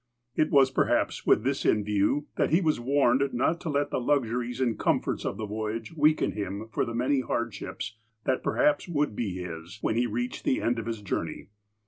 [0.35, 3.91] It was perhaps with this in view that he wp s warned not to let
[3.91, 8.87] the luxuries and comforts of the voyage weaken him for the many hardships that perhaps
[8.87, 11.49] would be his, when he reached the end of his journey.